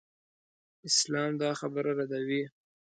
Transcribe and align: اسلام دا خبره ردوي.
اسلام 0.89 1.31
دا 1.41 1.49
خبره 1.59 1.91
ردوي. 1.99 2.43